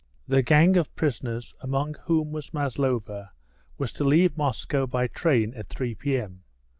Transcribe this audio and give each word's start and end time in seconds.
The 0.27 0.41
gang 0.41 0.77
of 0.77 0.95
prisoners, 0.95 1.53
among 1.61 1.93
whom 2.05 2.31
was 2.31 2.55
Maslova, 2.55 3.33
was 3.77 3.93
to 3.93 4.03
leave 4.03 4.35
Moscow 4.35 4.87
by 4.87 5.07
rail 5.23 5.51
at 5.55 5.69
3 5.69 5.93
p.m. 5.93 6.41